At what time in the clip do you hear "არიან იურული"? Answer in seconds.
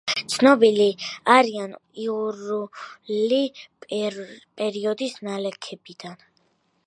1.33-3.41